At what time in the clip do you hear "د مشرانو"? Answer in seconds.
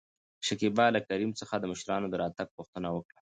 1.59-2.07